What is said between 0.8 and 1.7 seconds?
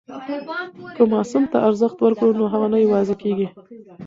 که ماسوم ته